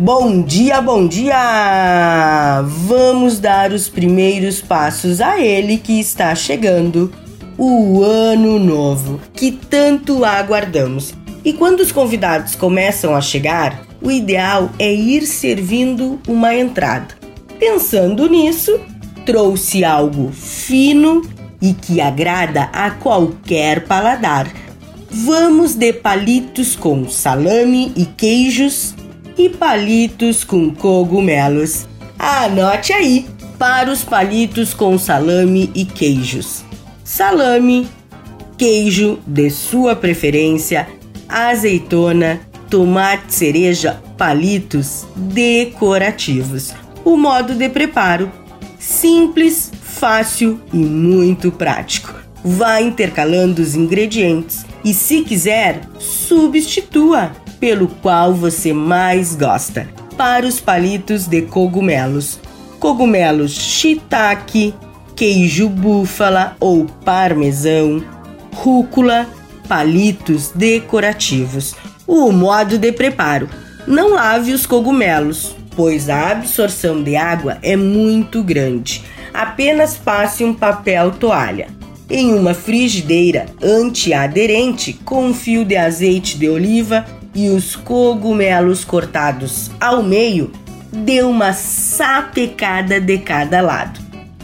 Bom 0.00 0.42
dia, 0.42 0.80
bom 0.80 1.08
dia! 1.08 2.62
Vamos 2.86 3.40
dar 3.40 3.72
os 3.72 3.88
primeiros 3.88 4.60
passos 4.60 5.20
a 5.20 5.40
ele 5.40 5.76
que 5.76 5.98
está 5.98 6.32
chegando, 6.36 7.12
o 7.58 8.04
Ano 8.04 8.60
Novo, 8.60 9.20
que 9.34 9.50
tanto 9.50 10.24
aguardamos. 10.24 11.12
E 11.44 11.52
quando 11.52 11.80
os 11.80 11.90
convidados 11.90 12.54
começam 12.54 13.12
a 13.12 13.20
chegar, 13.20 13.82
o 14.00 14.08
ideal 14.08 14.70
é 14.78 14.94
ir 14.94 15.26
servindo 15.26 16.20
uma 16.28 16.54
entrada. 16.54 17.16
Pensando 17.58 18.28
nisso, 18.28 18.78
trouxe 19.26 19.84
algo 19.84 20.30
fino 20.30 21.22
e 21.60 21.72
que 21.74 22.00
agrada 22.00 22.70
a 22.72 22.92
qualquer 22.92 23.84
paladar. 23.84 24.46
Vamos 25.10 25.74
de 25.74 25.92
palitos 25.92 26.76
com 26.76 27.08
salame 27.08 27.92
e 27.96 28.04
queijos 28.04 28.94
e 29.38 29.48
palitos 29.48 30.42
com 30.42 30.74
cogumelos. 30.74 31.86
Anote 32.18 32.92
aí 32.92 33.26
para 33.56 33.90
os 33.90 34.02
palitos 34.02 34.74
com 34.74 34.98
salame 34.98 35.70
e 35.74 35.84
queijos. 35.84 36.64
Salame, 37.04 37.88
queijo 38.58 39.20
de 39.24 39.48
sua 39.48 39.94
preferência, 39.94 40.88
azeitona, 41.28 42.40
tomate 42.68 43.32
cereja, 43.32 44.02
palitos 44.16 45.06
decorativos. 45.14 46.74
O 47.04 47.16
modo 47.16 47.54
de 47.54 47.68
preparo: 47.68 48.30
simples, 48.78 49.70
fácil 49.80 50.60
e 50.72 50.78
muito 50.78 51.52
prático. 51.52 52.12
Vá 52.44 52.80
intercalando 52.80 53.62
os 53.62 53.74
ingredientes 53.74 54.64
e, 54.84 54.92
se 54.92 55.22
quiser, 55.22 55.80
substitua 55.98 57.32
pelo 57.60 57.88
qual 57.88 58.34
você 58.34 58.72
mais 58.72 59.34
gosta. 59.34 59.88
Para 60.16 60.46
os 60.46 60.60
palitos 60.60 61.26
de 61.26 61.42
cogumelos: 61.42 62.38
cogumelos 62.80 63.52
shiitake, 63.52 64.74
queijo 65.14 65.68
búfala 65.68 66.56
ou 66.60 66.86
parmesão, 67.04 68.02
rúcula, 68.54 69.26
palitos 69.68 70.50
decorativos. 70.54 71.74
O 72.06 72.32
modo 72.32 72.78
de 72.78 72.92
preparo: 72.92 73.48
não 73.86 74.14
lave 74.14 74.52
os 74.52 74.66
cogumelos, 74.66 75.54
pois 75.76 76.08
a 76.08 76.30
absorção 76.30 77.02
de 77.02 77.16
água 77.16 77.58
é 77.62 77.76
muito 77.76 78.42
grande. 78.42 79.04
Apenas 79.32 79.96
passe 79.96 80.44
um 80.44 80.52
papel 80.52 81.12
toalha. 81.12 81.68
Em 82.10 82.32
uma 82.32 82.54
frigideira 82.54 83.46
antiaderente 83.62 84.94
com 85.04 85.26
um 85.26 85.34
fio 85.34 85.64
de 85.64 85.76
azeite 85.76 86.38
de 86.38 86.48
oliva 86.48 87.04
e 87.38 87.50
os 87.50 87.76
cogumelos 87.76 88.84
cortados 88.84 89.70
ao 89.80 90.02
meio, 90.02 90.50
dê 90.92 91.22
uma 91.22 91.52
sapecada 91.52 93.00
de 93.00 93.18
cada 93.18 93.60
lado. 93.60 94.00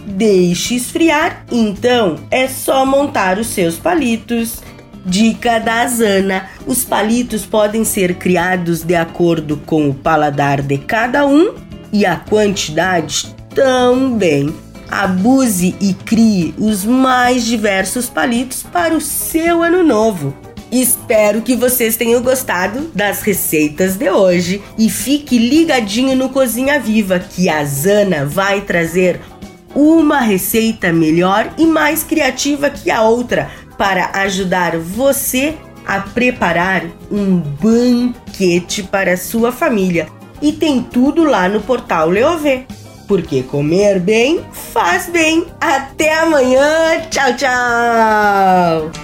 Deixe 0.07 0.77
esfriar, 0.77 1.45
então 1.51 2.17
é 2.31 2.47
só 2.47 2.87
montar 2.87 3.37
os 3.39 3.49
seus 3.49 3.77
palitos. 3.79 4.63
Dica 5.05 5.59
da 5.59 5.85
Zana: 5.89 6.49
os 6.69 6.85
palitos 6.85 7.45
podem 7.45 7.85
ser 7.85 8.15
criados 8.15 8.85
de 8.85 8.95
acordo 8.95 9.57
com 9.67 9.89
o 9.89 9.95
paladar 9.95 10.63
de 10.63 10.79
cada 10.79 11.27
um 11.27 11.53
e 11.93 12.07
a 12.07 12.15
quantidade 12.15 13.35
também. 13.53 14.55
Abuse 14.89 15.75
e 15.81 15.95
crie 15.95 16.55
os 16.59 16.85
mais 16.85 17.45
diversos 17.45 18.09
palitos 18.09 18.63
para 18.63 18.95
o 18.95 19.01
seu 19.01 19.65
ano 19.65 19.83
novo. 19.83 20.33
Espero 20.81 21.41
que 21.41 21.55
vocês 21.55 21.97
tenham 21.97 22.21
gostado 22.21 22.91
das 22.93 23.23
receitas 23.23 23.95
de 23.95 24.11
hoje 24.11 24.61
e 24.77 24.91
fique 24.91 25.39
ligadinho 25.39 26.17
no 26.17 26.31
Cozinha 26.31 26.81
Viva 26.81 27.21
que 27.21 27.49
a 27.49 27.65
Zana 27.65 28.27
vai 28.27 28.61
trazer 28.61 29.21
uma 29.73 30.19
receita 30.19 30.93
melhor 30.93 31.49
e 31.57 31.65
mais 31.65 32.03
criativa 32.03 32.71
que 32.71 32.91
a 32.91 33.03
outra 33.03 33.49
para 33.79 34.11
ajudar 34.23 34.77
você 34.77 35.55
a 35.87 36.01
preparar 36.01 36.83
um 37.09 37.37
banquete 37.39 38.83
para 38.83 39.17
sua 39.17 39.53
família. 39.53 40.09
E 40.43 40.51
tem 40.51 40.83
tudo 40.83 41.23
lá 41.23 41.49
no 41.49 41.61
portal 41.61 42.11
Leovê. 42.11 42.65
Porque 43.07 43.45
comer 43.45 44.01
bem 44.01 44.41
faz 44.73 45.09
bem. 45.09 45.47
Até 45.61 46.19
amanhã. 46.19 47.01
Tchau, 47.11 47.37
tchau. 47.37 49.04